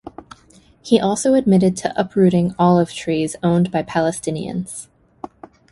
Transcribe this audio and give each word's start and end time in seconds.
He 0.81 0.99
also 0.99 1.35
admitted 1.35 1.77
to 1.77 1.93
uprooting 1.95 2.55
olive 2.57 2.91
trees 2.91 3.35
owned 3.43 3.69
by 3.69 3.83
Palestinians. 3.83 4.87